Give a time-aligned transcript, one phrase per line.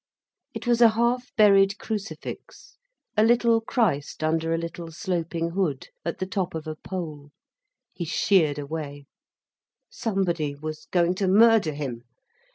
[0.55, 2.75] It was a half buried Crucifix,
[3.15, 7.29] a little Christ under a little sloping hood, at the top of a pole.
[7.93, 9.05] He sheered away.
[9.91, 12.01] Somebody was going to murder him.